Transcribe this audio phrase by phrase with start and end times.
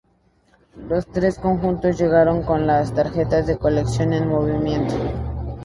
[0.89, 4.95] Los tres conjuntos llegaron con las tarjetas de colección en movimiento.